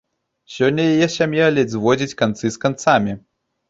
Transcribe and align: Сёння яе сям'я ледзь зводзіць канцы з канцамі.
Сёння 0.53 0.85
яе 0.93 1.07
сям'я 1.17 1.53
ледзь 1.59 1.77
зводзіць 1.79 2.19
канцы 2.25 2.47
з 2.61 2.67
канцамі. 2.69 3.21